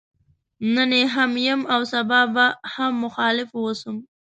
نن 0.73 0.91
يې 0.99 1.03
هم 1.15 1.31
يم 1.47 1.61
او 1.73 1.81
سبا 1.93 2.21
به 2.33 2.45
هم 2.73 2.91
مخالف 3.05 3.47
واوسم. 3.53 3.95